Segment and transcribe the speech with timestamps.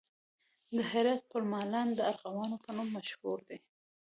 [0.77, 3.57] د هرات پل مالان د ارغوانو په نوم مشهور دی